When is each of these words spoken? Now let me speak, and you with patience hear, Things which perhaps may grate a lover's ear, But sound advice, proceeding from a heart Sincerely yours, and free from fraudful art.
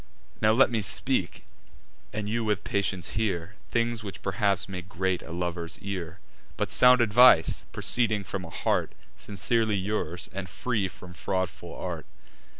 Now 0.41 0.51
let 0.51 0.71
me 0.71 0.81
speak, 0.81 1.45
and 2.11 2.27
you 2.27 2.43
with 2.43 2.63
patience 2.63 3.09
hear, 3.09 3.53
Things 3.69 4.03
which 4.03 4.23
perhaps 4.23 4.67
may 4.67 4.81
grate 4.81 5.21
a 5.21 5.31
lover's 5.31 5.77
ear, 5.77 6.17
But 6.57 6.71
sound 6.71 7.01
advice, 7.01 7.65
proceeding 7.71 8.23
from 8.23 8.43
a 8.43 8.49
heart 8.49 8.93
Sincerely 9.15 9.75
yours, 9.75 10.27
and 10.33 10.49
free 10.49 10.87
from 10.87 11.13
fraudful 11.13 11.75
art. 11.79 12.07